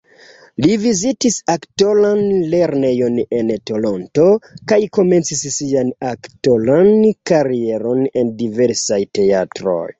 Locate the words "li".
0.65-0.77